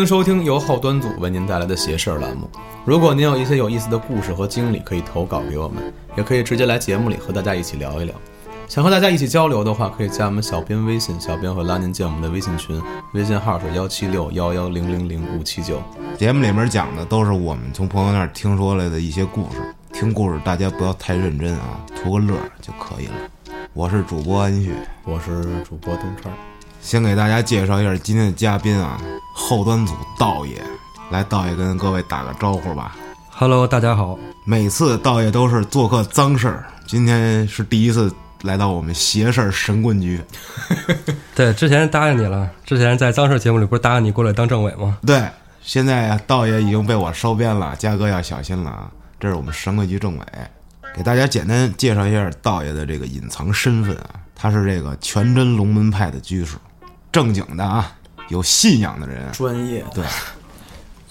[0.00, 2.48] 欢迎收听由后端组为您带来的“邪事儿”栏目。
[2.86, 8.14] 如果您有一些有意思的故事和经历，可以投稿给我们，也可以直接来节目里和大家一起聊一聊。
[8.66, 12.80] 想和大家一起交流的话，可以加我们小编微信，小编会拉您进我们的微信群，
[13.12, 15.82] 微信号是幺七六幺幺零零零五七九。
[16.16, 19.58] 节目里面讲的都是我们从朋友那儿听说来的一些故事，
[19.92, 23.12] 听故事大家不要太认真啊，图个乐儿就可以了。
[23.74, 24.72] 我是主播安旭，
[25.04, 26.34] 我是主播东川。
[26.82, 29.00] 先给大家介绍一下今天的嘉宾啊，
[29.34, 30.60] 后端组道爷，
[31.10, 32.96] 来，道爷跟各位打个招呼吧。
[33.30, 34.18] Hello，大家好。
[34.44, 38.12] 每次道爷都是做客脏事儿，今天是第一次
[38.42, 40.20] 来到我们邪事儿神棍局。
[41.36, 44.98] 对，之前答应你了，之前在脏事儿节目里不是答应你过来当政委吗？
[45.06, 45.22] 对，
[45.60, 48.90] 现在啊，道爷已经被我收编了，嘉哥要小心了啊！
[49.20, 50.24] 这是我们神棍局政委，
[50.96, 56.56] 给大家简单介绍一下道爷的这个隐藏身份啊，他是这个全真龙门派的居士，
[57.12, 57.92] 正经的啊，
[58.28, 60.04] 有信仰的人，专业对，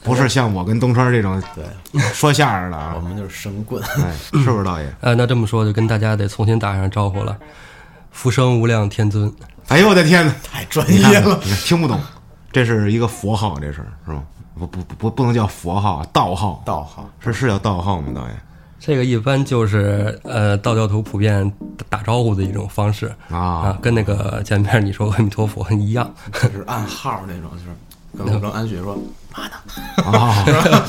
[0.03, 3.83] 不是像我跟东川这种对，说相声的啊， 我们就是神棍。
[3.83, 4.93] 哎，是不是道爷？
[5.01, 7.37] 呃，那这么说就跟大家得重新打上招呼了。
[8.11, 9.31] 福生无量天尊，
[9.67, 10.33] 哎呦我的天哪！
[10.51, 11.99] 太专你看业了，你看听不懂，
[12.51, 14.23] 这是一个佛号，这是是吗？
[14.57, 17.09] 不不不不不能叫佛号，道号，道号。
[17.19, 18.11] 是是叫道号吗？
[18.13, 18.35] 道爷？
[18.79, 21.51] 这个一般就是呃道教徒普遍
[21.89, 23.11] 打招呼的一种方式。
[23.29, 23.37] 啊。
[23.37, 26.11] 啊，跟那个见面你说阿弥陀佛一样。
[26.33, 27.65] 就是暗号那种，就是
[28.17, 28.97] 跟我跟安雪说
[29.35, 30.83] 妈的，啊，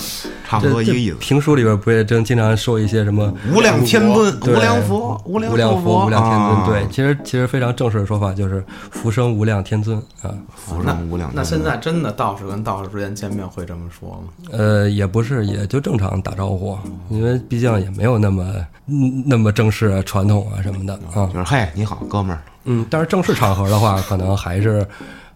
[0.49, 1.17] 差不多一个意思。
[1.21, 6.41] 评书里边不也正经常说一些什么无量天尊，无量佛，无量无量佛、无量天尊？
[6.41, 10.33] 啊对，其实其实非常正式的说法就是福生无量天尊啊。
[10.57, 11.35] 福生无量天尊。
[11.35, 14.49] 那现在真的道士跟道士之间见面会这么说吗？
[14.53, 16.77] 呃，也不是，也就正常打招呼，
[17.11, 18.45] 因为毕竟也没有那么
[18.87, 21.29] 嗯那么正式啊、传统啊什么的啊。
[21.33, 24.85] 就是嘿，你好，哥们儿，嗯，但是正式场合的话，可能还是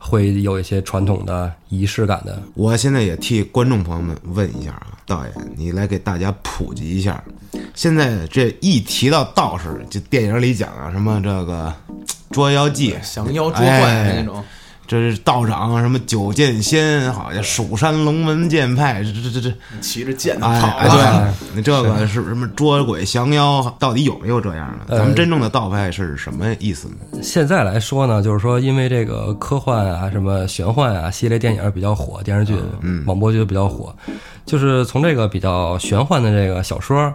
[0.06, 2.40] 会有一些传统的仪式感的。
[2.54, 7.22] 我现在也替观众朋友们问一下啊，导演，你来给大家普及一下。
[7.74, 11.74] 现在这一提到道士，就电影里讲啊，什么这个
[12.30, 14.44] 《捉妖记》，降妖捉怪哎那种，
[14.86, 21.34] 这是道长什么九剑仙，好像蜀山龙门剑派，这这这这，骑着剑哎跑哎，了。
[21.40, 24.98] 对，你这个是什么捉鬼降妖，到底有没有这样的？
[24.98, 27.22] 咱们真正的道派是什么意思呢？
[27.22, 33.94] 现在来说呢，就是说，因为这个科幻啊、什么玄幻啊系列电影比较火，电视剧、嗯网播剧比较火，
[34.44, 37.12] 就是从这个比较玄幻的这个小说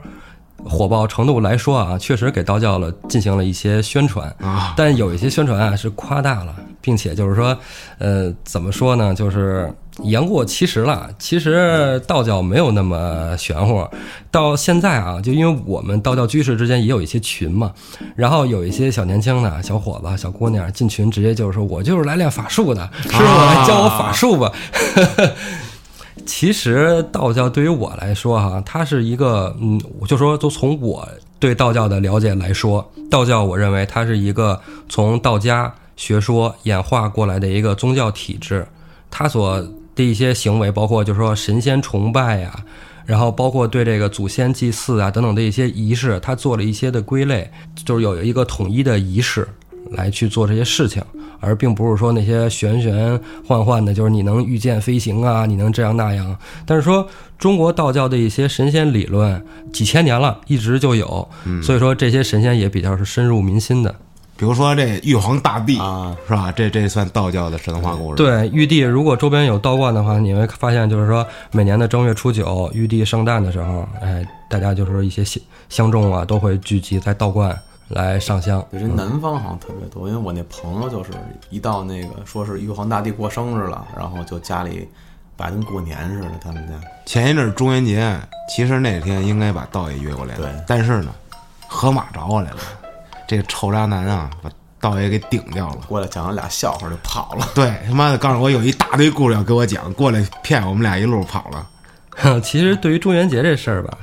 [0.65, 7.57] 火爆程度来说啊，确实给道教了进行了一些宣传啊，但有一些宣传啊是夸大了，并且就是说，
[7.97, 9.73] 呃，怎么说呢，就是。
[10.03, 13.85] 言过其实了，其实道教没有那么玄乎。
[14.31, 17.73] 到现在啊，就因为我们道教居士之间也有一些群嘛，
[18.15, 24.49] 然后有一些小年轻的小伙子、小姑娘进群，直接就是说我就是来练法术的，师傅来教我法术吧。
[26.29, 31.09] 其实道教对于我来说哈，它是一个嗯，我就说就从我
[31.39, 38.63] 对道教的了解来说，道教我认为它是一个从道家学说演化过来的一个宗教体制，
[39.09, 39.59] 它所
[39.95, 42.63] 的一些行为，包括就是说神仙崇拜呀、
[43.07, 47.49] 然后包括对这个祖先祭祀啊等等的一些仪式，它做了一些的归类，
[47.83, 49.47] 就是有一个统一的仪式。
[49.91, 51.03] 来去做这些事情，
[51.39, 56.37] 而并不是说那些玄玄幻幻的，就是你能御剑飞行啊，你能这样那样。
[56.65, 57.07] 但是说
[57.37, 61.27] 中国道教的一些神仙理论，几千年了，一直就有，
[61.63, 63.93] 所以说这些神仙也比较是深入民心的。
[64.37, 66.49] 比如说这玉皇大帝啊，是吧？
[66.49, 77.53] 这这算道教的神话故事。，对，玉帝如果周边有道观的话，你会发现就是说，每年的正月初九，玉帝圣诞的时候，哎，大家就是说一些香香众啊，都会聚集在道观
[77.89, 78.65] 来上香。
[78.71, 81.11] 对，这南方好像特别多，因为我那朋友就是
[81.49, 84.87] 一到那个说是玉皇大帝过生日了，然后就家里
[85.35, 86.73] 摆跟过年似的，他们家
[87.05, 88.19] 前一阵儿中元节，
[88.49, 91.11] 其实那天应该把道爷约过来的，对但是呢，
[91.67, 92.57] 河马找我来了，
[93.27, 94.49] 这个臭渣男啊，把
[94.79, 95.77] 道爷给顶掉了。
[95.87, 97.47] 过来讲了俩笑话就跑了。
[97.55, 102.39] 对，他妈的告诉我有一大堆故事要给我讲，过来骗我们俩一路跑了。
[102.43, 103.97] 其实对于中元节这事儿吧，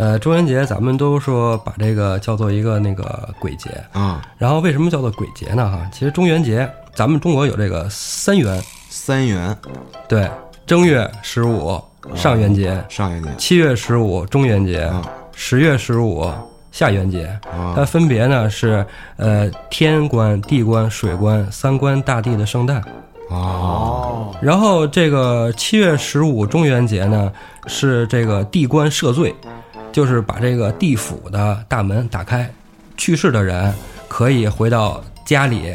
[0.00, 5.70] 呃，中元节咱们都说把这个叫做一个那个鬼节，啊，然后为什么叫做鬼节呢？
[5.70, 9.54] 哈，其实中元节咱们中国有这个三元，三元
[10.08, 10.26] 对，
[10.64, 11.78] 正月十五
[12.14, 15.02] 上元节，上元节七月十五中元节啊，
[15.34, 16.26] 十月十五
[16.72, 17.26] 下元节。
[17.52, 18.86] 啊它分别呢是
[19.16, 22.82] 呃天官、地官、水官三官大帝的圣诞。
[23.28, 27.30] 哦，哦，然后这个七月十五中元节呢
[27.66, 29.34] 是这个地官赦罪，
[29.92, 32.50] 就是把这个地府的大门打开，
[32.96, 33.72] 去世的人
[34.08, 35.74] 可以回到家里，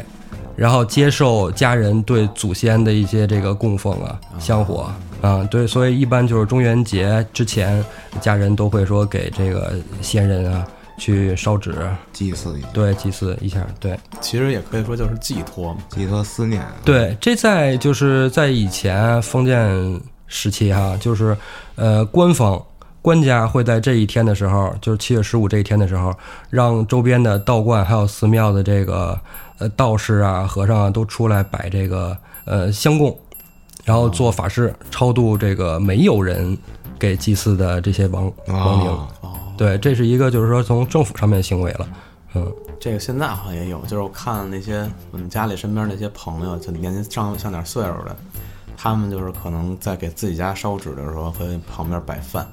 [0.54, 4.90] 然后接受家人对祖先的一些这个供奉啊、香火
[5.22, 7.84] 啊，对，所以一般就是中元节之前，
[8.20, 10.66] 家人都会说给这个先人啊
[10.98, 11.74] 去烧纸，
[12.12, 13.98] 祭祀一下，对，祭祀一下，对。
[14.20, 15.80] 其实也可以说就是寄托嘛。
[15.90, 16.62] 寄托思念。
[16.84, 21.36] 对，这在就是在以前封建时期哈，就是
[21.74, 22.62] 呃，官方
[23.06, 26.12] 官家会在这一天的时候，就是七月十五这一天的时候，
[26.50, 29.16] 让周边的道观还有寺庙的这个
[29.58, 33.16] 呃道士啊、和尚啊都出来摆这个呃香供，
[33.84, 36.58] 然后做法事超度这个没有人
[36.98, 38.90] 给祭祀的这些亡亡灵。
[39.20, 41.88] 哦对，这是一个就是说从政府上面的行为了，
[42.34, 42.52] 嗯。
[42.80, 48.16] 这个现在好像也有，就是我看那些我们家里身边那些朋友，就年纪上上点岁数的，
[48.76, 52.44] 他们就是可能在给自己家烧纸的时候，会旁边摆饭，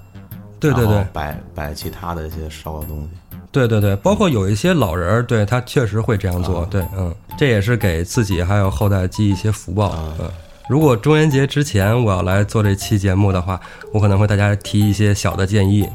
[0.71, 3.09] 对对对，摆摆其他的一些烧的东西。
[3.51, 9.93] 对对对，包括有一些老人儿，对他确实会这样做，对，嗯，这也是给自己还有后代积一些福报。
[10.19, 10.29] 嗯，
[10.67, 13.59] 如果中元节之前我要来做这期节目的话，
[13.91, 15.87] 我可能会大家提一些小的建议。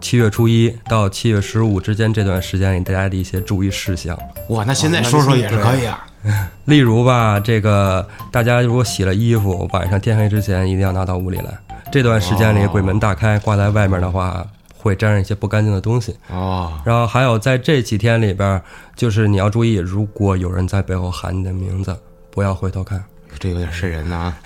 [0.00, 4.16] 七月初一到七月十五之间这段时间里，大家的一些注意事项，
[4.50, 6.06] 哇，那现在说说也是可以啊。
[6.66, 11.58] 例如吧，这个大家如果洗了衣服，晚上天黑之前一定要拿到屋里来。
[11.90, 14.46] 这段时间里，鬼门大开，挂在外面的话，
[14.76, 16.14] 会沾上一些不干净的东西。
[16.30, 18.62] 哦，然后还有在这几天里边儿，
[18.94, 21.96] 就是你要注意，如果有人在背后喊你的名字，
[22.30, 23.02] 不要回头看。
[23.38, 24.34] 这有点瘆人呐。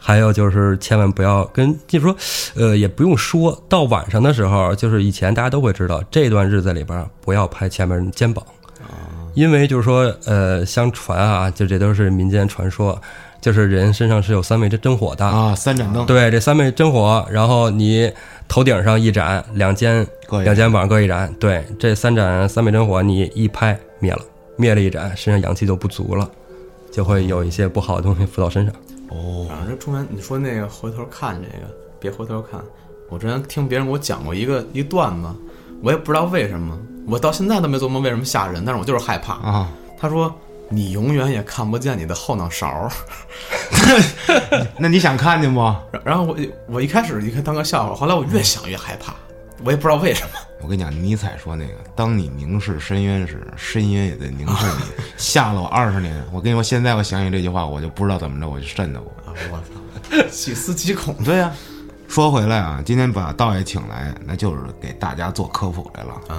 [0.00, 2.16] 还有就是千万不要跟，就是说，
[2.54, 8.44] 呃，也不用说到晚上的时候，就是以前大家都会知道，这段日子里边儿不要拍前面人肩膀，
[9.34, 12.98] 因为就是说，呃，相传啊，就这都是民间传说，
[13.40, 18.12] 就是人身上是有三昧真真火的，啊，三盏灯，对，这三昧真火，然后你
[18.48, 20.06] 头顶上一盏，两肩
[20.44, 24.20] 两肩膀各一盏，对，这三盏三昧真火你一拍灭了，
[24.56, 26.28] 灭了一盏，身上阳气就不足了，
[26.90, 28.74] 就会有一些不好的东西附到身上。
[29.10, 32.60] 哦，反正中原，你说那个回头看这个，别回头看。
[33.08, 35.28] 我之前听别人给我讲过一个一段子，
[35.82, 39.32] 我也不知道为什么，我到现在都没琢磨为什么吓人，但是我就是害怕。
[39.34, 40.34] 啊，他说
[40.68, 42.90] 你永远也看不见你的后脑勺。
[44.78, 45.60] 那你想看见不？
[45.90, 46.36] 然然后我
[46.66, 49.14] 我一开始一看当个笑话，后来我越想越害怕，
[49.64, 50.30] 我也不知道为什么。
[50.60, 55.04] 我跟你讲，尼采说那个，当你凝视深渊时，深渊也在凝视你。
[55.16, 56.22] 吓了我二十年。
[56.32, 59.06] 我跟你说，现在我想起这句话，我就不知道怎么着，我就瘆得我。
[59.24, 61.14] 啊，我操，细思极恐。
[61.24, 61.52] 对呀、
[62.08, 66.20] 说回来啊，今天把道爷请来，那就是给大家做科普来了。
[66.30, 66.36] 嗯，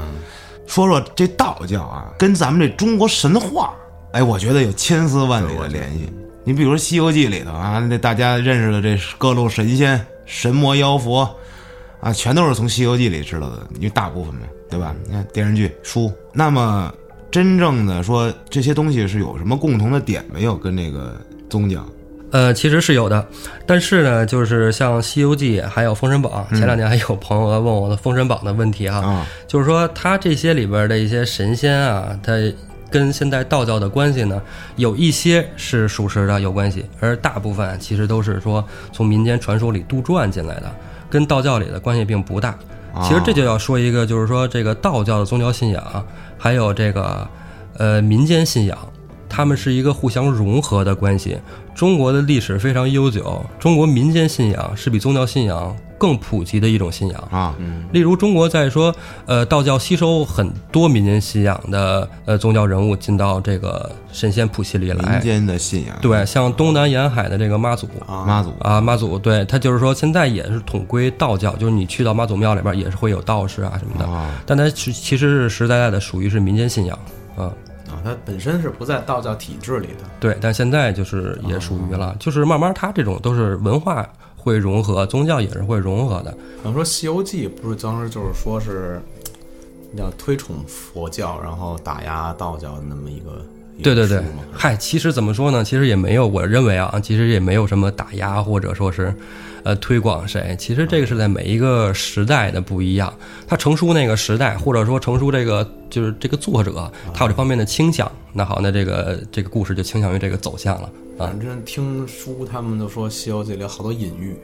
[0.68, 3.74] 说说这道教啊，跟咱们这中国神话，
[4.12, 6.10] 哎，我觉得有千丝万缕的联系。
[6.44, 11.30] 你比如说《西游记》里头啊，那大家认识的这各路神仙、神魔妖佛
[12.00, 14.96] 啊，全都是从《西游记》里知道的，因为大部分嘛，对吧？
[15.06, 16.92] 你看电视剧、书，那么
[17.30, 20.56] 真正的说这些东西是有什么共同的点没有？
[20.56, 21.16] 跟那个
[21.48, 21.86] 宗教
[22.32, 23.26] 呃，其实是有的，
[23.66, 32.34] 但是呢，就是像《西游记》还有《封神榜》，前两年还有朋友来问我的《封神榜》的问题哈，啊，就是说它这些里边的一些神仙啊，它
[32.90, 34.42] 跟现代道教的关系呢，
[34.76, 40.72] 有一些是属实的有关系，而大部分其实都是说从民间传说里杜撰进来的，
[41.10, 42.58] 跟道教里的关系并不大。
[43.04, 46.06] 其实这就要说一个，就是说这个道教的宗教信仰，
[46.38, 47.28] 还有这个
[47.78, 48.78] 呃民间信仰，
[49.30, 51.38] 他们是一个互相融合的关系。
[51.76, 57.24] 中国的历史非常悠久，中国民间信仰是比宗教信仰更普及的一种信仰。
[57.30, 57.54] 啊，
[57.92, 58.96] 例如，中国在说，
[59.28, 65.12] 呃，道教吸收很多民间信仰的呃宗教人物进到这个神仙谱系里来。
[65.12, 65.22] 民。
[65.22, 67.88] 间的信仰，对，像东南沿海的这个妈祖。
[68.08, 68.24] 啊。
[68.26, 68.52] 妈祖。
[68.62, 76.98] 啊，妈祖，对他就是说现在也是统归道教，就是你去到妈祖庙里边也是会有道士啊什么的，啊，但它其其实是实实在在的属于是民间信仰
[77.36, 77.52] 啊。
[77.90, 80.04] 啊，它本身是不在道教体制里的。
[80.20, 84.08] 对，但现在就是也属于了，就是慢慢它这种都是文化
[84.42, 86.36] 会融合，宗教也是会融合的。
[86.64, 89.02] 我说《西游记》不是当时就是说是
[89.96, 93.46] 要推崇佛教，然后打压道教那么一个
[93.82, 95.64] 对对对，嗨，其实怎么说呢？
[95.64, 99.14] 其实也没有，我认为啊，其实也没有什么打压或者说是，
[99.64, 100.54] 呃，推广谁。
[100.60, 103.14] 其实这个是在每一个时代的不一样，
[103.48, 108.12] 他成书那个时代，或者说成书这个就是这个作者，他有这方面的倾向。
[108.34, 114.36] 那好，那这个这个故事就倾向于这个走向了啊反正听书他们都说《西游记》里好多隐喻，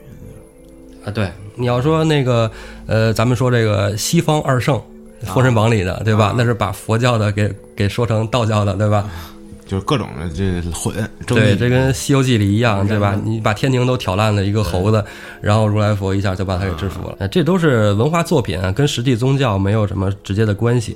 [1.04, 1.10] 啊！
[1.10, 2.50] 对，你要说那个
[2.86, 4.80] 呃，咱们说这个西方二圣。
[5.32, 6.34] 《封神榜》里的，对吧？
[6.36, 9.10] 那是把佛教的给给说成道教的，对吧？
[9.66, 10.94] 就是各种的这混
[11.26, 13.18] 对，这跟《西游记》里一样，对吧？
[13.24, 15.02] 你把天庭都挑烂了一个猴子，
[15.40, 17.26] 然后如来佛一下就把他给制服了。
[17.28, 20.94] 这都是文化作品啊，跟实际宗教没有什么直接的关系。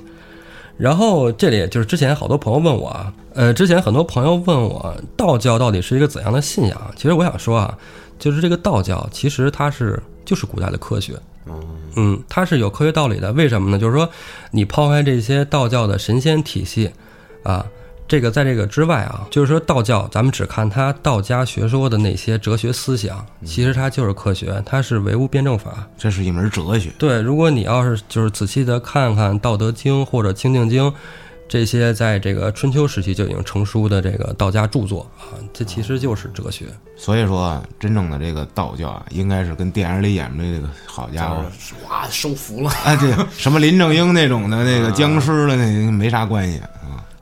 [0.80, 6.90] 然后这里就是之前好多朋友问我啊，呃，之前很多朋友问我道教到底是一个怎样的信仰？
[6.96, 7.76] 其实我想说啊，
[8.18, 11.12] 就是这个道教其实它是就是古代的科学，
[11.96, 13.30] 嗯，它是有科学道理的。
[13.34, 13.78] 为什么呢？
[13.78, 14.08] 就是说
[14.52, 16.90] 你抛开这些道教的神仙体系
[17.42, 17.66] 啊，
[18.10, 25.86] 这个在这个之外啊，就是说道教咱们只看他道家学说的那些哲学思想，其实它就是科学，它是唯物辩证法。
[25.96, 26.90] 这是一门哲学。
[26.98, 30.90] 对，如果你要是就是仔细的看看《道德经》或者《清净经》，
[31.48, 36.66] 这些在这个春秋时期就已经成书的这个道家著作啊，这其实就是哲学。
[36.96, 41.44] 所以说啊，真正的这个道教啊，应该是跟电影里演的这个好家伙，
[41.88, 42.70] 哇，收服了。
[42.84, 46.68] 啊，对，什么林正英那种的那个僵尸的那没啥关系啊。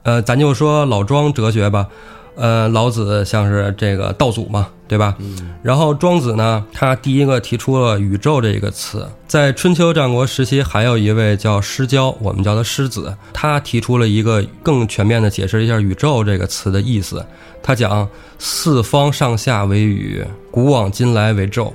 [0.03, 1.87] 呃，咱就说老庄哲学吧，
[2.35, 5.15] 呃，老子像是这个道祖嘛，对吧？
[5.61, 9.07] 然后庄子呢，他第一个提出了宇宙这个词。
[9.27, 17.23] 在春秋战国时期，还有一位叫师交，我们叫他师子，他提出了一个更全面的解释一下宇宙这个词的意思。
[17.61, 18.07] 他讲
[18.39, 21.73] 四方上下为宇，古往今来为宙。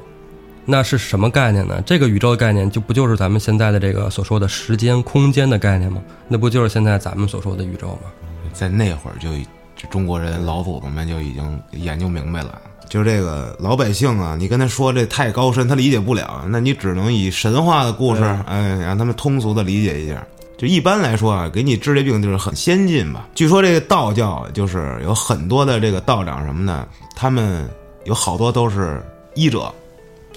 [0.66, 1.82] 那是什么概念呢？
[1.84, 6.02] 这个宇宙的概念就不就是咱们现在的这个所说的时间、空间的概念吗？
[6.26, 8.10] 那不就是现在咱们所说的宇宙吗？
[8.52, 9.28] 在那会儿就
[9.76, 20.24] 这中国人老祖宗们就已经研究明白了，就是这个老百姓啊，你跟他说这太高深，他理解不了，那你只能以神话的故事，哎，让他们通俗的理解一下。
[20.56, 23.28] 就一般来说啊，给你治这病就是很先进吧。
[23.34, 27.68] 据说这个道教就是有很多的这个道长什么的，他们
[28.04, 29.02] 有好多都是
[29.34, 29.74] 医者，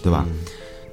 [0.01, 0.25] 对吧？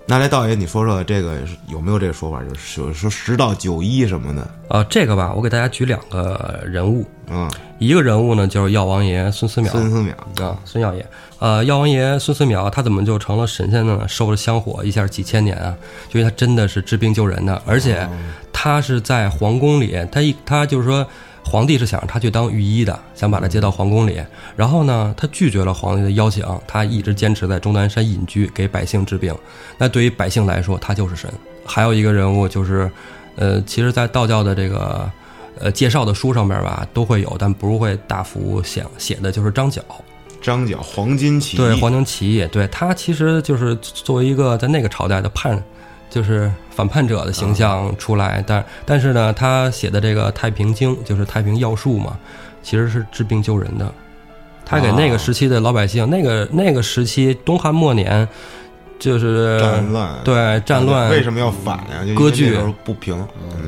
[0.07, 1.39] 那来道爷，你说说这个
[1.71, 2.43] 有没有这个说法？
[2.45, 11.07] 就是有说十到九一什么的，啊，这个吧，我给大家举两个人物，嗯，一个人物呢就是药王爷孙思邈，孙思邈，啊，孙药爷，
[11.39, 14.05] 呃，药王爷孙思邈他怎么就成了神仙呢？
[14.07, 15.75] 收了香火一下几千年啊，
[16.11, 18.07] 就因为他真的是治病救人的，而且
[18.53, 21.07] 他是在皇宫里，他一他就是说。
[21.45, 24.21] 皇帝是想让他去当御医的，想把他接到皇宫里。
[24.57, 29.35] 然后呢，他拒绝了皇帝的邀请，他一直坚持在终南山隐居，给百姓治病。
[29.77, 31.31] 那对于百姓来说，他就是神。
[31.67, 32.91] 还有一个人物就是，
[33.37, 35.11] 呃，其实，在道教的这个
[35.61, 39.83] 呃介绍的书上面吧，都会有，但不会大幅写写的，就是张角。
[40.43, 45.63] 张角黄巾起义，对，黄巾起义，对他其实就是作为一个在那个朝代的叛，
[46.11, 48.43] 就是反叛者的形象出来。
[48.47, 52.19] 但但是呢，他写的这个《太平经》就是太平要术嘛，
[52.63, 53.93] 其实是治病救人的。
[54.67, 58.27] 他给那个时期的老百姓，那个那个时期东汉末年，
[58.99, 62.15] 就是战乱，对战乱为什么要反呀？
[62.17, 63.15] 割据不平，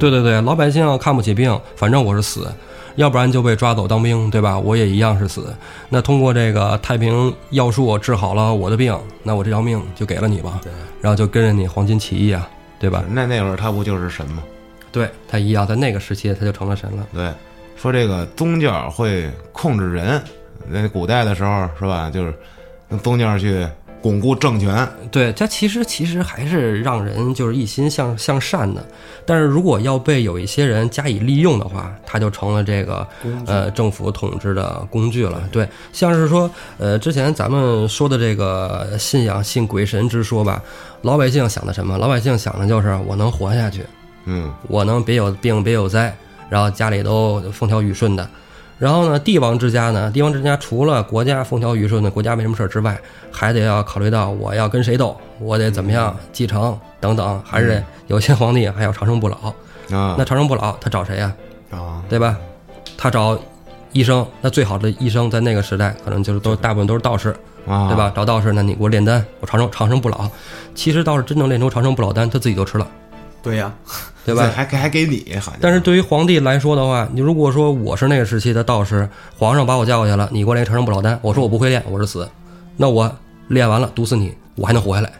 [0.00, 2.50] 对对对，老百姓看不起病，反正我是死，
[2.96, 4.58] 要不然就被抓走当兵，对吧？
[4.58, 5.54] 我也一样是死。
[5.88, 10.60] 那通过这个太平药术治好了我的病，那我这条命就给了你吧。
[11.00, 12.48] 然后就跟着你黄巾起义啊，
[12.80, 13.04] 对吧？
[13.08, 14.42] 那那会儿他不就是神吗？
[14.90, 17.06] 对他一样，在那个时期他就成了神了。
[17.12, 17.30] 对，
[17.76, 20.20] 说这个宗教会控制人，
[20.68, 22.10] 那古代的时候是吧？
[22.10, 22.34] 就是
[22.88, 23.66] 用宗教去
[24.02, 28.84] 巩固政权，对，它其实其实还是让人就是一心向向善的，
[29.24, 33.06] 但是如果要被有一些人加以利用的话，它就成了这个
[33.46, 35.42] 呃政府统治的工具了。
[35.50, 36.48] 对，像是说
[36.78, 40.62] 呃之前咱们说的这个信仰信鬼神之说吧，
[41.02, 41.98] 老百姓想的什么？
[41.98, 43.84] 老百姓想的就是我能活下去，
[44.26, 46.14] 嗯，我能别有病别有灾，
[46.48, 48.28] 然后家里都风调雨顺的。
[48.78, 52.98] 然后呢，帝王之家呢，帝王之家除了国家风调雨顺的国家没什么事儿之外，
[53.32, 59.36] 还得要考虑到我要跟谁斗，我得怎么样继承等等，还是有些皇帝还要长生不老。
[59.90, 61.32] 啊那长生不老，他找谁呀、
[61.70, 62.36] 啊，对吧？
[62.98, 63.38] 他找
[63.92, 67.34] 医生，那最好的医生在那个时代可能就是都大部分都是道士，
[67.66, 68.12] 啊，对吧？
[68.14, 70.28] 找道士，那你给我炼丹，我长生长生不老。
[70.74, 72.86] 其实道士真正炼出长生不老丹，他自己就吃了，
[73.46, 73.72] 对呀，
[74.24, 74.50] 对吧？
[74.54, 82.28] 还给还给你，好像，但是对于皇帝来说的话，你如果说我是那个时期的道士，皇上把我叫过去了，你给我炼长生不老丹，我说我不会练，我是死，
[82.76, 83.16] 那我
[83.48, 85.12] 练完了毒死你，我还能活下来。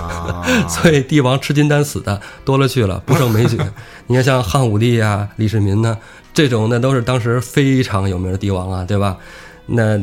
[0.00, 3.58] 啊， 所以帝王吃金丹死的多了去了，不胜枚举。
[4.08, 5.98] 你看像汉武帝啊、李世民呢，
[6.32, 9.18] 这种那都是当时非常有名的帝王啊，对吧？
[9.66, 10.00] 那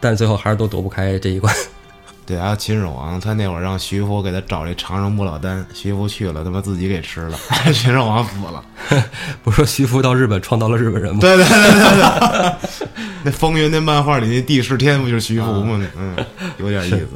[0.00, 1.54] 但最后还是都躲不开这一关。
[2.30, 7.36] 对还有，秦始皇他那会儿让徐福给他找这长生不老丹，徐福去了，他妈自己给吃了，
[7.74, 8.64] 秦始皇死了。
[9.42, 11.20] 不是说徐福到日本创造了日本人吗？
[11.20, 12.88] 对对对对对，
[13.24, 15.84] 那风云那漫画里那帝释天不就是徐福吗？
[15.98, 16.16] 嗯，
[16.58, 17.08] 有点意思。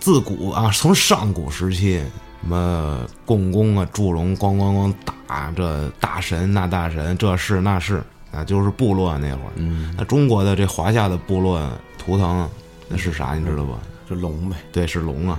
[0.00, 2.02] 自古啊，从上古时期，
[2.42, 4.92] 什么共工啊、祝融，咣咣咣
[5.26, 9.52] 打这大神那大神，这是那是啊，就是部落那会儿。
[9.54, 11.60] 嗯，那中国的这华夏的部落
[11.96, 12.48] 图腾，
[12.88, 13.34] 那是啥？
[13.34, 13.72] 你知道不？
[14.08, 15.38] 就龙呗，对，是龙啊。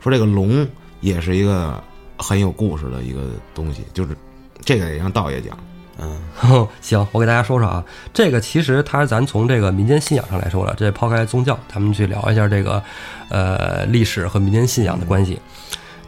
[0.00, 0.66] 说这个龙
[1.00, 1.82] 也是一个
[2.16, 3.20] 很有故事的一个
[3.54, 4.16] 东西，就是
[4.64, 5.56] 这个也让道爷讲。
[5.98, 6.18] 嗯，
[6.80, 12.82] 行，我给大家说说啊，这个其实它咱从这个民间信仰上来说了，这抛开宗教，咱们去聊一下这个
[13.28, 15.38] 呃历史和民间信仰的关系。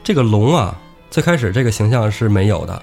[0.02, 0.74] 这个龙啊，
[1.10, 2.82] 最开始这个形象是没有的，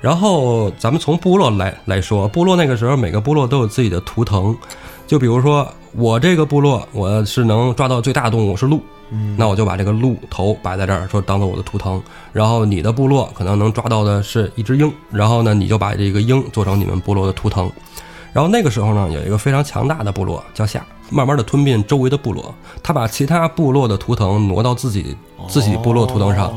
[0.00, 4.56] 然后咱们从部落来来说，部落那个时候每个部落都有自己的图腾，
[5.06, 8.80] 就比如说我这个部落我是能抓到最大动物是鹿，
[9.36, 12.02] 那我就把这个鹿头摆在这儿，说当做我的图腾。
[12.32, 17.70] 然后你的部落可能能抓到的是一只鹰，然后呢，你就把这个鹰做成你们部落的图腾。
[18.32, 25.16] 然后那个时候呢，有一个非常强大的部落叫夏，慢慢的吞并周围的部落，他把其他部落的图腾挪到自己
[25.48, 26.52] 自己部落图腾上，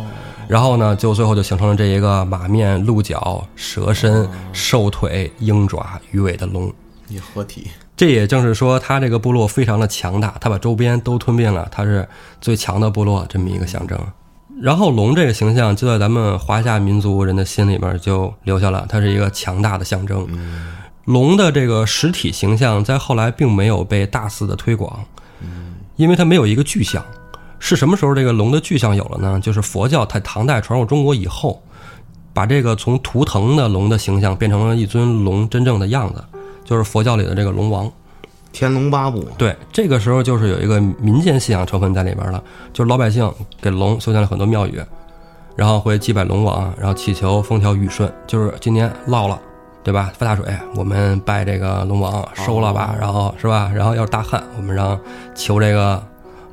[0.48, 6.74] 然后呢，就最后就形成了这一个马面、鹿角、蛇身、兽腿、鹰爪、鱼尾的龙。
[7.08, 7.68] 一合体，
[8.00, 12.08] 这也正是说，他这个部落非常的强大，他把周边都吞并了，他是
[12.40, 14.00] 最强的部落这么一个象征。
[14.62, 20.26] 然后龙这个形象就在咱们华夏民族人的心里边就留下了，它是一个强大的象征。
[21.04, 25.04] 龙的这个实体形象在后来并没有被大肆的推广，
[25.98, 27.04] 因为它没有一个具象。
[27.60, 29.38] 是什么时候这个龙的具象有了呢？
[29.42, 31.62] 就是佛教在唐代传入中国以后，
[32.32, 36.24] 把这个从图腾的龙的形象变成了一尊龙真正的样子，
[36.70, 37.92] 就是佛教里的这个龙王。
[38.52, 44.80] 天龙八部，对，这个时候就是有一个民间信仰成分在里边了，就是老百姓给龙修建了很多庙宇，
[45.56, 49.40] 然后会祭拜龙王，然后祈求风调雨顺，就是今年涝了，
[49.84, 50.12] 对吧？
[50.18, 50.46] 发大水，
[50.76, 53.72] 我们拜这个龙王收了吧，然后是吧？
[53.74, 55.00] 然后要是大旱，我们让
[55.36, 56.04] 求这个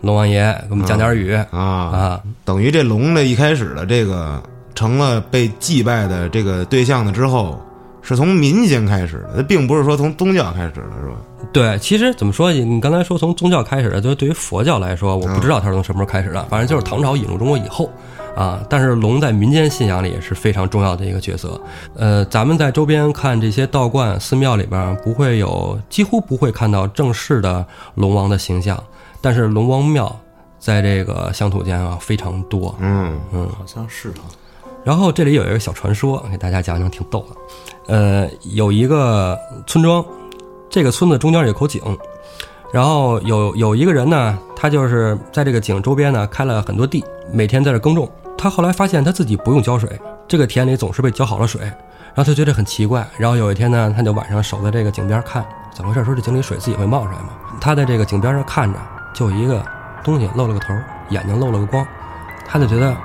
[0.02, 2.22] 龙王爷给我们降点雨啊，啊。
[2.44, 4.42] 等于这龙呢一开始的这个
[4.74, 7.58] 成了被祭拜的这个对象了之后，
[8.06, 11.16] 是从民间开始的，它并不是说从宗教开始的，是吧？
[11.52, 12.52] 对，其实怎么说？
[12.52, 17.90] 你刚才说从宗教开始的，就是对于佛教来说，我不知道它是从什么时候开始的，反正就是唐朝引入中国以后
[18.36, 18.64] 啊。
[18.70, 21.60] 但是龙在民间信仰里也是非常重要的一个角色。
[21.96, 27.66] 呃，咱们在周边看这些道观、寺庙里边，不会有几乎不会看到正式的
[27.96, 28.80] 龙王的形象，
[29.20, 30.14] 但是龙王庙
[30.60, 32.72] 在这个乡土间啊非常多。
[32.78, 34.18] 嗯嗯，好像是哈。
[34.86, 37.92] 然后这里有一个小传说，给大家讲讲，挺逗的。
[37.92, 40.04] 呃，有一个村庄，
[40.70, 41.82] 这个村子中间有口井，
[42.72, 48.08] 然后有有一个人呢，他就是在这个井周边呢开了很多地，每天在这耕种。
[48.38, 53.04] 他后来发现他自己不用浇水，这个田里总是被浇好了水，然后他觉得很奇怪。
[53.16, 55.44] 然后有一天呢，他就晚上守在这个井边看，
[55.74, 56.04] 怎么回事？
[56.04, 57.30] 说这井里水自己会冒出来吗？
[57.60, 58.78] 他在这个井边上看着，
[59.12, 59.64] 就有一个
[60.04, 60.72] 东西露了个头，
[61.10, 61.84] 眼睛露了个光，
[62.46, 62.96] 他就觉得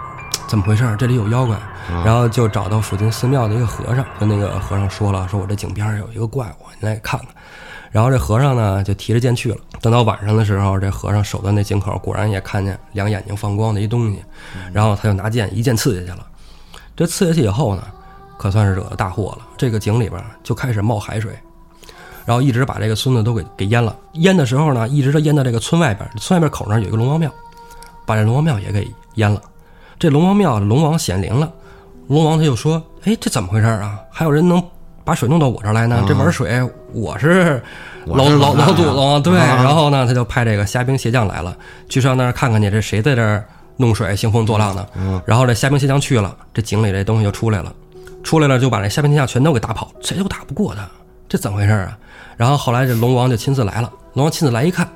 [0.47, 0.95] 怎么回事？
[0.97, 1.57] 这里有妖怪。
[2.05, 7.29] 然后就找到附近寺庙的一个和尚，跟那个和尚说了，说我这井边有一个怪物，你来看看。
[7.91, 9.57] 然后这和尚呢就提着剑去了。
[9.81, 14.23] 等到晚上的时候，这和尚守在那井口，果然也看见两眼睛放光的一东西，
[14.71, 16.25] 然后他就拿剑一剑刺下去了。
[16.95, 17.83] 这刺下去以后呢，
[18.37, 19.45] 可算是惹了大祸了。
[19.57, 21.37] 这个井里边就开始冒海水，
[22.23, 23.93] 然后一直把这个村子都给给淹了。
[24.13, 27.29] 淹的时候呢，一直都淹到这个村外边，村外边口那儿有一个龙王庙，
[28.05, 29.41] 把这龙王庙也给淹了。
[30.01, 31.47] 这龙王庙龙王显灵了。
[32.07, 33.99] 龙王他就说：“哎，这怎么回事啊？
[34.09, 34.59] 还有人能
[35.03, 36.03] 把水弄到我这儿来呢？
[36.07, 36.59] 这碗水
[36.91, 37.61] 我是
[38.07, 39.35] 老老老祖宗，对。
[39.35, 41.55] 然后呢，他就派这个虾兵蟹将来了，
[41.87, 43.45] 去上那儿看看去，这谁在这儿
[43.77, 45.21] 弄水兴风作浪呢？
[45.23, 47.71] 然后这虾兵蟹将去了，这井里这东西就出来了，
[48.23, 50.81] 出来了就把这虾兵蟹将全都给打跑，谁都打不过他，
[51.29, 51.95] 这怎么回事啊？
[52.37, 54.89] 然后后来这龙王就亲自来了，龙王亲自来一看。”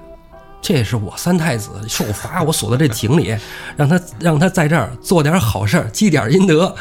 [0.61, 3.35] 这是我三太子受罚，我锁在这井里，
[3.77, 6.75] 让他让他在这儿做点好事儿，积点阴德。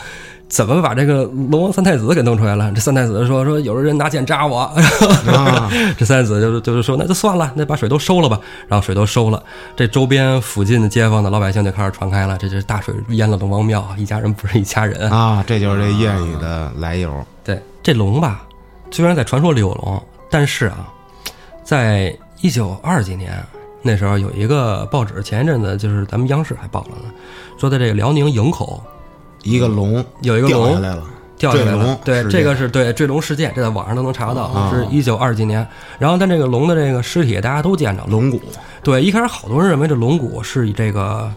[0.46, 2.70] 怎么把这个龙王三太子给弄出来了？
[2.72, 4.70] 这三太子说说有人拿剑扎我，
[5.98, 8.38] 这三太子就就是说那就算了，那把水都收了吧。
[8.68, 9.42] 然后水都收了，
[9.74, 15.42] 这周边附近的街坊的老百姓就开始传开了，这就是大水淹了龙王庙，一家人不是一家人啊！
[15.46, 17.26] 这就是这谚语的来由。
[17.42, 18.46] 对，这龙吧，
[18.92, 20.86] 虽然在传说里有龙，但是啊，
[21.64, 23.42] 在一九二几年。
[23.86, 27.12] 那时候有一个报纸，前一阵子就是咱们央视还报了呢，
[27.58, 28.82] 说在这个辽宁营口，
[29.42, 31.04] 一个龙有一个龙掉下来了，
[31.36, 31.98] 掉下来了坠龙。
[32.02, 35.66] 对，这个是对坠龙事件，这在网上都能查到，啊是一九二几年。
[35.98, 38.40] 然后但这个龙的这个尸体大家都见着了，龙骨
[38.82, 41.30] 对，一开始好多人认为这龙骨是以这个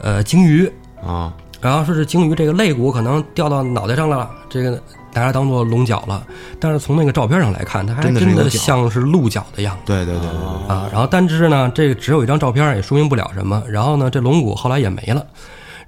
[0.00, 0.70] 呃鲸鱼，
[1.04, 4.80] 啊，然后说是鲸鱼这个肋骨可能掉到脑袋上了，这个
[5.12, 6.26] 大家当做龙角了。
[6.60, 9.82] 但是从那个照片上来看，它还真的像是鹿角的样子。
[9.86, 10.28] 对对对
[10.68, 13.62] 啊，然后但是呢，这个只有一张照片，也说明不了什么。
[13.68, 15.26] 然后呢，这龙骨后来也没了。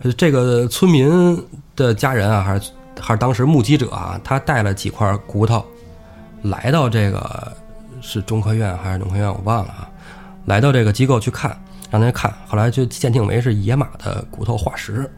[0.03, 1.39] 呃这个村民
[1.77, 5.65] 的家人啊，还是还是当时目击者啊，他带了几块骨头，
[6.43, 7.53] 来到这个
[8.01, 9.89] 是中科院还是农科院，我忘了啊。
[10.47, 11.55] 来到这个机构去看，
[11.91, 15.09] 让他看，后来就鉴定为是野马的骨头化石。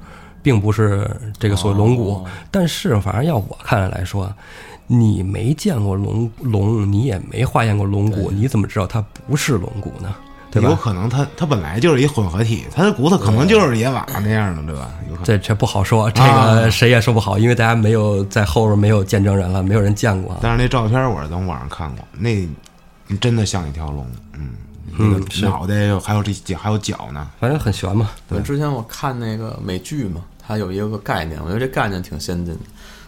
[0.43, 2.15] 并不是这个所谓龙骨。
[2.15, 4.33] 哦但是反正要我看来说，
[4.87, 10.15] 你没见过龙龙，你也没化验过龙骨，你怎么知道它不是龙骨呢？
[10.51, 10.69] 对吧？
[10.69, 14.91] 有可能它它本来就是一混合体，它的骨头可能就是野瓦那样的，对吧？
[15.09, 15.25] 有可能。
[15.25, 20.37] 这这不好说，这啊个谁也说不好，因为大家没有在后边没有见证人了，没有人见过。
[20.43, 22.47] 但是那照片我是从网上看过，那
[23.19, 24.51] 真的像一条龙，嗯，
[24.99, 28.11] 那个嗯脑袋还有这还有脚呢，反正很悬嘛。
[28.29, 32.61] 对，之前我看那个美剧嘛，他有一个概念，我觉得这概念挺先进的。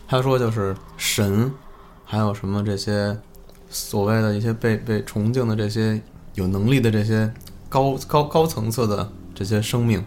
[0.07, 1.51] 他说就是神，
[2.05, 3.16] 还有什么这些
[3.68, 6.01] 所谓的一些被被崇敬的这些
[6.35, 7.33] 有能力的这些
[7.68, 10.05] 高高高层次的这些生命，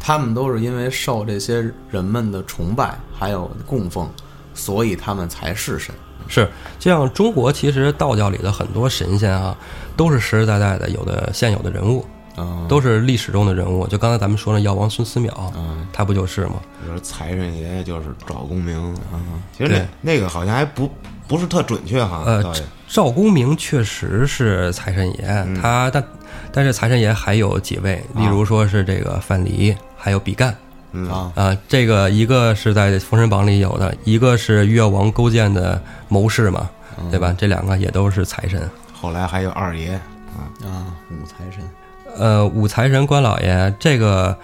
[0.00, 4.08] 他们都是因为受这些人们的崇拜还有供奉，
[4.54, 5.94] 所以他们才是神。
[6.26, 9.54] 是，就像中国其实道教里的很多神仙啊，
[9.94, 12.04] 都是实实在在的有的现有的人物，
[12.36, 13.86] 嗯，都是历史中的人物。
[13.86, 16.54] 就刚才咱们说的药王孙思邈，嗯他不就是吗？
[16.80, 18.78] 比如说财神爷就是赵公明，
[19.12, 19.20] 啊，
[19.56, 20.90] 其实那那个好像还不
[21.26, 22.54] 不是特准确哈，呃，
[22.88, 26.04] 赵公明确实是财神爷，他但
[26.52, 30.54] 但是财神爷还有几位，例如说是这个范蠡，还有比干。
[30.92, 31.08] 嗯。
[31.10, 36.68] 啊，啊，这个一个是在《封神榜》里有的，一个是越王勾践的谋士嘛，
[37.10, 37.34] 对吧？
[37.36, 38.68] 这两个也都是财神。
[38.92, 39.94] 后来还有二爷
[40.36, 41.68] 啊，啊，五财神，
[42.16, 44.36] 呃，五财神关老爷，这个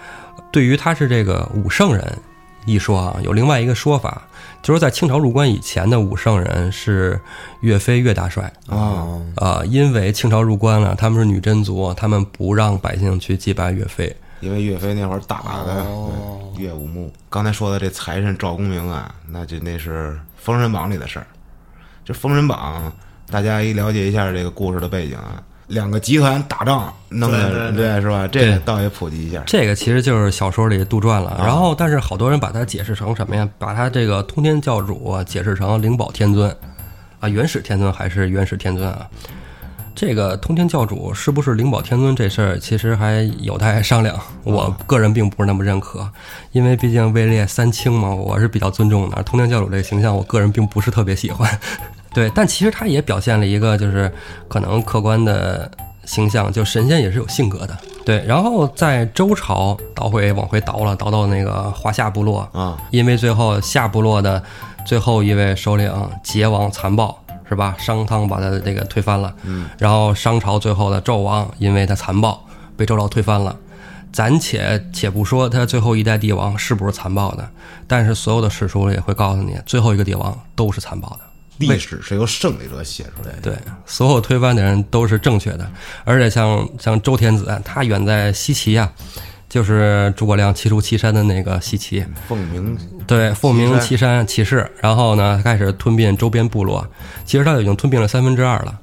[0.51, 2.17] 对于他是这个武圣人
[2.65, 4.21] 一说啊，有另外一个说法，
[4.61, 7.19] 就是在清朝入关以前的武圣人是
[7.61, 14.15] 岳飞岳大帅哦，啊、因为清朝入关了，他们是女真族，他们不让百姓去祭拜岳飞。
[14.41, 17.13] 因为岳飞那会儿打的哦岳武穆。
[17.29, 21.27] 刚才说的这财神赵公明啊，那就那是《封神榜》里的事儿。
[22.03, 22.91] 这《封神榜》，
[23.31, 28.27] 大家一了解一下这个故事的背景啊，两个集团打仗弄的，对对是吧？
[28.27, 29.41] 这个倒也普及一下。
[29.47, 33.47] 这个其实就是小说里杜撰了，然后但是好多人把它解释成什么呀？
[33.57, 36.53] 把它这个通天教主啊解释成灵宝天尊，
[37.21, 39.07] 啊，元始天尊还是元始天尊啊？
[39.95, 44.19] 这个通天教主是不是灵宝天尊这事儿，其实还有待商量。
[44.43, 46.09] 我个人并不是那么认可，
[46.51, 49.23] 因为毕竟位列三清嘛，我是比较尊重的。
[49.23, 51.49] 通天教主这个形象，我个人并不是特别喜欢。
[52.13, 54.11] 对，但其实他也表现了一个就是
[54.47, 55.69] 可能客观的
[56.05, 57.77] 形象，就神仙也是有性格的。
[58.03, 64.41] 对，然后在周朝倒回往回倒了，倒到那个华夏部落，啊，因为最后夏部落的
[64.85, 65.89] 最后一位首领
[66.23, 67.75] 桀王残暴，是吧？
[67.77, 72.43] 商汤把他的这个推翻了，嗯，然后商朝最后的纣王，因为他残暴
[72.75, 73.55] 被周朝推翻了。
[74.11, 77.49] 暂且且不说他最后一代帝王是不是残暴的，
[77.87, 81.19] 但是所有的史书也会告诉你，最后一个帝王都是残暴的。
[81.57, 83.41] 历史是由胜利者写出来的。
[83.41, 85.71] 对，所有推翻的人都是正确的，
[86.03, 88.91] 而且像像周天子，他远在西岐呀、
[89.47, 96.87] 就是诸葛亮七出祁山的那个西岐，凤鸣对，凤鸣岐岐山起事，然后呢，开始吞并周边部落。
[97.25, 98.79] 其实他已经吞并了三分之二了。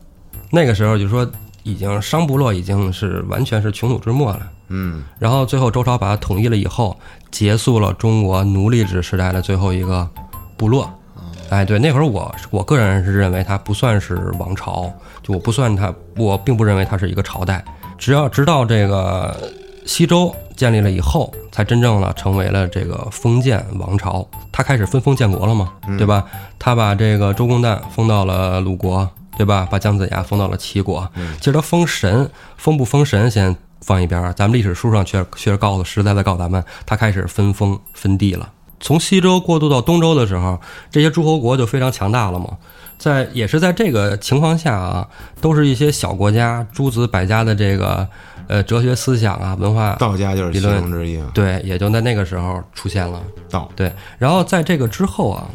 [0.50, 1.28] 那个时候就说，
[1.62, 4.50] 已经商部落已经是完全是穷途之末了。
[4.68, 6.98] 嗯，然后最后周朝把它统一了以后，
[7.30, 10.08] 结束了中国奴隶制时代的最后一个
[10.56, 10.92] 部落。
[11.50, 17.64] 哎，对，那会儿我我个人是认为它不算是王朝，就我不算它，我并不认为它是一个朝代。
[17.96, 19.34] 只要直到这个
[19.86, 24.26] 西周建立了以后，才真正的成为了这个封建王朝。
[24.52, 26.24] 他开始分封建国了嘛，对吧？
[26.58, 29.66] 他把这个周公旦封到了鲁国，对吧？
[29.70, 31.10] 把姜子牙封到了齐国。
[31.38, 38.48] 其实他封神，封不封神先放一边儿，咱们历史书上确确实告诉实在的告诉咱们，他开始分封分地了。
[38.80, 40.60] 从西周过渡到东周的时候，
[40.90, 42.56] 这些诸侯国就非常强大了嘛。
[42.98, 45.08] 在也是在这个情况下啊，
[45.40, 48.08] 都是一些小国家诸子百家的这个
[48.48, 51.30] 呃哲学思想啊、文化道家就是其中之一啊。
[51.32, 53.22] 对，也就在那个时候出现了。
[53.48, 55.46] 道对，然后在这个之后啊，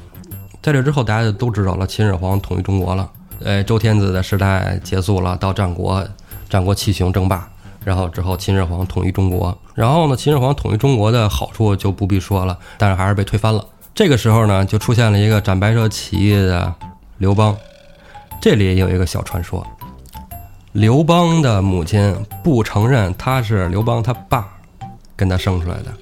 [0.62, 3.10] 在这之后大家就都知道了，秦始皇统一中国了，
[3.44, 6.02] 呃，周天子的时代结束了，到战国，
[6.50, 7.50] 战国七雄争霸，
[7.86, 13.66] 然后之后秦始皇统一中国，然后呢，秦始皇统一中国的好处就不必说了，但是还是被推翻了。
[13.94, 16.74] 这个时候呢，就出现了一个斩白蛇起义的
[17.18, 17.56] 刘邦，
[18.42, 19.66] 这里也有一个小传说。
[20.72, 24.48] 刘邦的母亲不承认他是刘邦他爸
[25.16, 25.94] 跟他生出来的，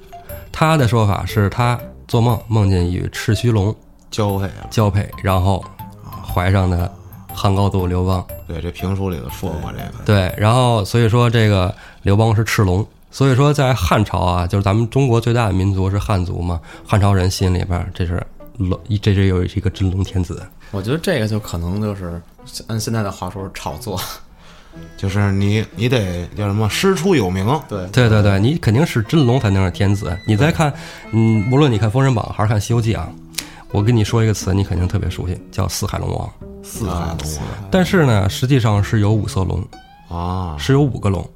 [0.52, 3.76] 他的说法是他做梦梦见与赤须龙
[4.10, 4.68] 交配了。
[4.70, 5.62] 交配，然后
[6.26, 6.90] 怀上的
[7.34, 8.26] 汉高祖刘邦。
[8.48, 10.04] 对，这评书里头说过这个。
[10.06, 18.22] 对，然后所以说这个刘邦是赤龙，所以说在汉朝啊，就是咱们中国最大的民族是汉族嘛，汉朝人心里边儿这是
[18.58, 20.42] 龙，这是有一个真龙天子。
[20.72, 22.22] 我觉得这个就可能就是
[22.68, 24.00] 按现在的话说是炒作，
[24.96, 30.18] 就是你你得叫什么师出有名，对对对对，你肯定是真龙才能是天子。
[30.26, 30.74] 你再看，
[31.12, 33.10] 嗯，无论你看《封神榜》还是看《西游记》啊，
[33.72, 36.51] 我跟你说一个词，你肯定特别熟悉，叫四海龙王。
[36.64, 37.18] 四海龙
[37.70, 39.64] 但是呢，实际上是有五色龙，
[40.10, 40.56] 啊。
[40.58, 41.28] 是有五个龙。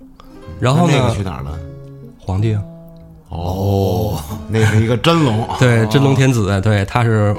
[0.59, 1.57] 然后那个去，哪儿了？
[2.17, 2.61] 皇帝啊，
[3.29, 5.47] 哦，那是一个真龙。
[5.59, 7.35] 对，真龙天子，对，他是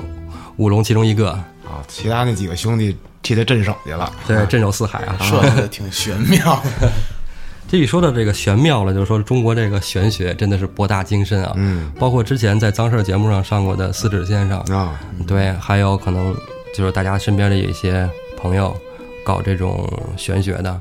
[0.57, 4.13] 五龙其中一个，啊，其他那几个兄弟替他镇守去了。
[4.27, 5.17] 对，镇守四海啊。
[5.21, 6.91] 设计的挺玄妙的。
[7.69, 11.53] 这一说到这个玄妙了，就是说中国这个玄学真的是博大精深啊。
[11.57, 16.33] 嗯包括之前在脏事儿节目上上过的四指先生，啊，对，还有可能
[16.77, 18.77] 就是大家身边的有一些朋友
[19.25, 20.81] 搞这种玄学的，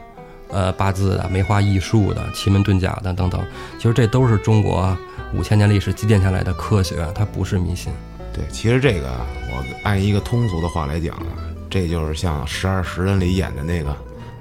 [0.49, 3.41] 呃，八字的、梅花易数的、奇门遁甲的等等，
[3.77, 4.95] 其实这都是中国
[5.33, 7.93] 五千年历史积淀下来的科学，它不是迷信。
[8.33, 11.27] 对，其实这个啊我按一个通俗的话来讲啊，
[11.69, 13.95] 这就是像《十二时辰》里演的那个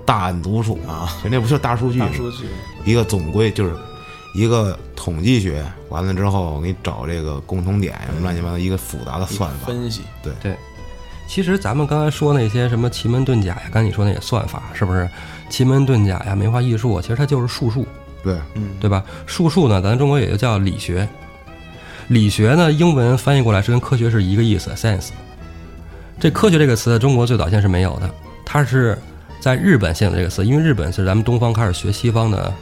[0.04, 2.16] 大案读数啊， 那不就大数据吗大？
[2.16, 2.46] 数据，
[2.84, 3.76] 一个总归就是
[4.34, 9.68] 一个统计学，完了之后我给你找这个共同点，什么乱七八糟一个复杂的算法。
[9.68, 10.56] 分析，对对，
[11.26, 15.08] 其实咱们刚才说那些什么奇门遁甲呀，刚才你说那些算法，是不是？
[15.50, 17.86] 奇门遁甲呀、梅花易数啊，其实它就是术数。
[18.22, 19.04] 对，嗯，对吧？
[19.26, 21.06] 术数呢，咱中国也就叫理学。
[22.08, 25.08] 理学呢，英文翻译过来是跟科学是一个意思，science。
[26.18, 28.10] 这科学这个词在，中国最早先是没有的，
[28.44, 28.98] 它是
[29.40, 32.52] 在日本现有的这个词，因为日本是咱们东方开始学西方的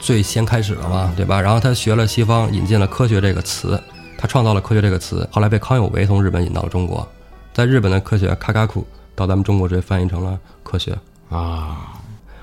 [0.00, 1.40] 最先开始的嘛，对吧？
[1.40, 3.78] 然后他学了西方，引进了科学这个词，
[4.16, 7.06] 他创造了科学这个词，后来被康有为从日本引到了中国，
[7.54, 10.94] 在日本的科学卡卡库到咱们中国直接翻译成了科学。
[11.30, 11.94] 啊，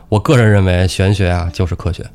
[0.08, 2.10] 我个人认为玄学啊就是科学。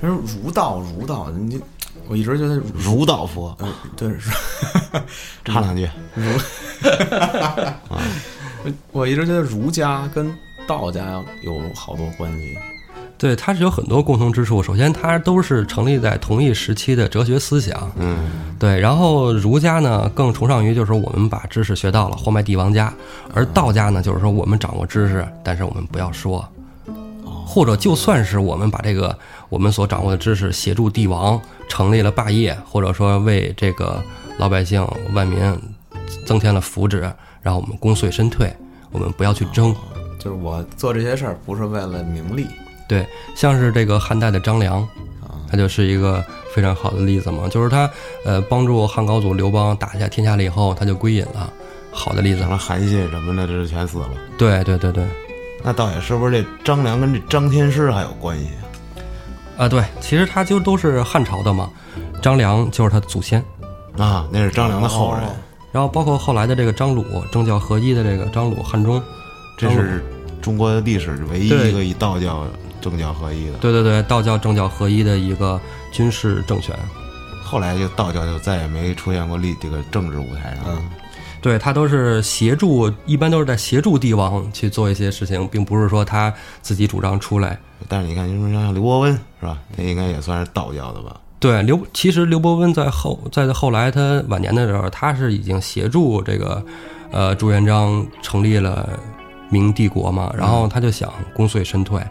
[0.00, 1.60] 他说儒道，儒道，你
[2.08, 4.30] 我一直觉得儒，道佛，嗯，对，是
[5.44, 6.24] 唱两句儒。
[8.90, 10.36] 我一直觉得儒家跟
[10.66, 12.58] 道家有好多关系。
[13.18, 14.62] 对，它是有很多共同之处。
[14.62, 17.90] 首先，它都是成立在同一时期的哲学思想。
[17.96, 18.18] 嗯，
[18.58, 22.92] 对，然后儒家呢更崇尚于就是说我们把知识学到了，货卖帝王家；
[23.32, 26.46] 而道家呢就是说我们掌握知识，但是我们不要说，
[27.46, 29.16] 或者就算是我们把这个
[29.48, 34.02] 我们所掌握的知识协助帝王成立了霸业，或者说为这个
[34.38, 35.38] 老百姓万民
[36.26, 37.00] 增添了福祉，
[37.40, 38.54] 然后我们功遂身退，
[38.92, 39.74] 我们不要去争。
[40.18, 42.46] 就是我做这些事儿不是为了名利，
[42.88, 44.86] 对，像是这个汉代的张良，
[45.50, 47.48] 他就是一个非常好的例子嘛。
[47.48, 47.88] 就是他
[48.24, 51.52] 呃帮助汉高祖刘邦打下天下了以后，他就归隐了，
[51.90, 52.48] 好的例子什。
[52.48, 54.10] 么韩信什么的，这是全死了。
[54.38, 55.04] 对对对对，
[55.62, 58.46] 那倒也是不是这张良跟这张天师还有关系？
[59.56, 61.70] 啊啊对，其实他就都是汉朝的嘛，
[62.20, 63.42] 张良就是他的祖先，
[63.96, 65.30] 啊，那是张良的后人，哦
[65.72, 69.02] 然后包括后来的这个张鲁，政教合一的这个张鲁汉中，
[69.58, 70.02] 这是
[70.40, 72.46] 中国历史唯一一个以道教
[72.80, 73.58] 政教合一的。
[73.58, 75.60] 对对对，道教政教合一的一个
[75.92, 76.74] 军事政权。
[77.42, 80.64] 后来就道教就再也没出现过立这个政治舞台上。
[80.66, 80.82] 嗯，
[81.40, 87.58] 对他都是协助，一般都是在协助帝王去做一些事情，并不是说他自己主张出来。
[87.88, 89.58] 但是你看，就是像刘伯温是吧？
[89.76, 91.20] 他应该也算是道教的吧？
[91.38, 96.64] 对刘，其实刘伯温在后在后来他晚年的时候，他是已经协助这个，
[97.12, 98.88] 呃朱元璋成立了
[99.50, 102.02] 明帝国嘛，然后他就想功遂身退，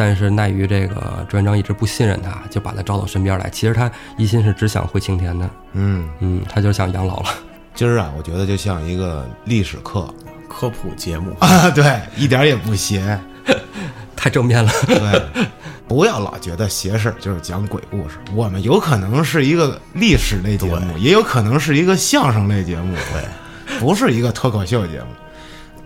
[0.00, 3.50] 但是奈于这个朱元璋一直不信任他，就把他招到身边来。
[3.50, 7.28] 其实他一心是只想回青田的，嗯，嗯，他就想养老了。
[7.76, 10.08] 今儿啊，我觉得就像一个历史课
[10.48, 13.20] 科普节目，啊，对，一点也不邪。
[14.16, 15.46] 太正面了，对，
[15.86, 18.16] 不要老觉得邪事儿就是讲鬼故事。
[18.34, 25.08] 我们有可能是一个历史类节目，也有可能是一个相声类节目，对，不是一个脱口秀节目。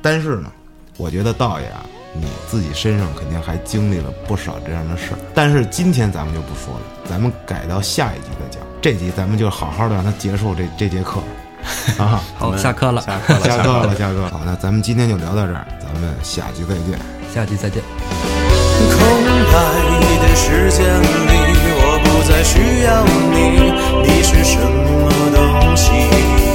[0.00, 0.52] 但是呢，
[0.96, 5.18] 我觉得道爷啊，你自己身上肯定还经历了不少这样的事儿。
[5.34, 8.62] 但是今天咱们就不说了，咱们改到下一集再讲。
[8.80, 11.20] 这集咱们就好好的让它结束这这节课
[11.98, 12.22] 啊。
[12.38, 14.30] 好，下课了，下课了， 下课课了，下课了。
[14.30, 16.98] 好，那咱们今天就聊到这儿，咱们下集再见。
[17.34, 17.82] 下期再见。
[18.76, 18.98] 空
[19.52, 19.56] 白
[20.20, 21.32] 的时间里，
[21.76, 23.72] 我不再需要你，
[24.06, 26.53] 你是什么东西？